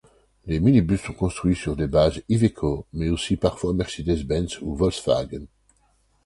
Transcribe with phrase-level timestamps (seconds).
[0.47, 5.45] Les minibus sont construits sur des bases Iveco mais aussi parfois Mercedes-Benz ou Volkswagen.